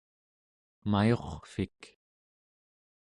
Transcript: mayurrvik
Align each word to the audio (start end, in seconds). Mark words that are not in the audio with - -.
mayurrvik 0.89 1.79